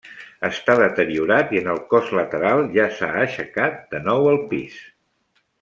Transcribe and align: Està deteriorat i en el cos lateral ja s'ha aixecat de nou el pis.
Està 0.47 0.75
deteriorat 0.79 1.53
i 1.57 1.61
en 1.61 1.69
el 1.75 1.83
cos 1.93 2.09
lateral 2.21 2.65
ja 2.79 2.89
s'ha 2.97 3.13
aixecat 3.27 3.81
de 3.93 4.05
nou 4.11 4.27
el 4.35 4.45
pis. 4.55 4.85